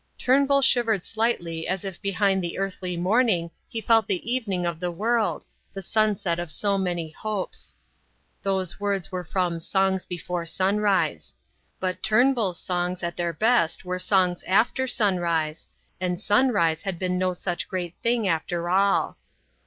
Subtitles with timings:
[0.17, 4.89] Turnbull shivered slightly as if behind the earthly morning he felt the evening of the
[4.89, 7.75] world, the sunset of so many hopes.
[8.41, 11.35] Those words were from "Songs before Sunrise".
[11.79, 15.67] But Turnbull's songs at their best were songs after sunrise,
[15.99, 19.19] and sunrise had been no such great thing after all.